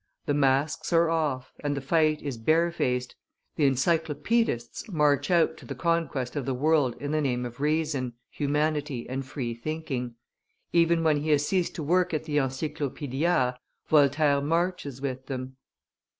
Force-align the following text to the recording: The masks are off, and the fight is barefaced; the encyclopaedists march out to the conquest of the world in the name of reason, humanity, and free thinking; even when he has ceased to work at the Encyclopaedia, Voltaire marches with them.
The 0.25 0.33
masks 0.33 0.91
are 0.93 1.11
off, 1.11 1.51
and 1.59 1.77
the 1.77 1.79
fight 1.79 2.23
is 2.23 2.39
barefaced; 2.39 3.13
the 3.55 3.67
encyclopaedists 3.67 4.89
march 4.89 5.29
out 5.29 5.57
to 5.57 5.65
the 5.67 5.75
conquest 5.75 6.35
of 6.35 6.47
the 6.47 6.55
world 6.55 6.95
in 6.99 7.11
the 7.11 7.21
name 7.21 7.45
of 7.45 7.59
reason, 7.59 8.13
humanity, 8.31 9.07
and 9.07 9.23
free 9.23 9.53
thinking; 9.53 10.15
even 10.73 11.03
when 11.03 11.17
he 11.17 11.29
has 11.29 11.47
ceased 11.47 11.75
to 11.75 11.83
work 11.83 12.15
at 12.15 12.23
the 12.23 12.39
Encyclopaedia, 12.39 13.59
Voltaire 13.89 14.41
marches 14.41 15.01
with 15.01 15.27
them. 15.27 15.57